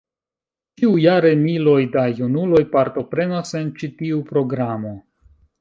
Ĉiujare, 0.79 1.33
miloj 1.41 1.77
da 1.97 2.07
junuloj 2.21 2.63
partoprenas 2.73 3.55
en 3.63 3.73
ĉi 3.83 3.91
tiu 4.01 4.27
programo. 4.35 4.99